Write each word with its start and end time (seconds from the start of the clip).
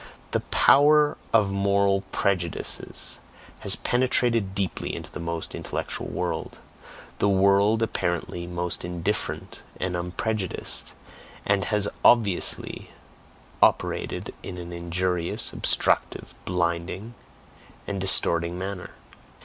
The 0.31 0.39
power 0.39 1.15
of 1.31 1.51
moral 1.51 2.01
prejudices 2.11 3.19
has 3.59 3.75
penetrated 3.75 4.55
deeply 4.55 4.95
into 4.95 5.11
the 5.11 5.19
most 5.19 5.53
intellectual 5.53 6.07
world, 6.07 6.57
the 7.19 7.29
world 7.29 7.83
apparently 7.83 8.47
most 8.47 8.83
indifferent 8.83 9.61
and 9.79 9.95
unprejudiced, 9.95 10.93
and 11.45 11.65
has 11.65 11.87
obviously 12.03 12.89
operated 13.61 14.33
in 14.41 14.57
an 14.57 14.73
injurious, 14.73 15.53
obstructive, 15.53 16.33
blinding, 16.45 17.13
and 17.85 18.01
distorting 18.01 18.57
manner. 18.57 18.95